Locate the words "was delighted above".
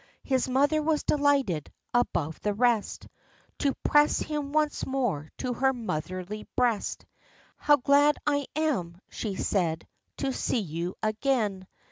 0.81-2.39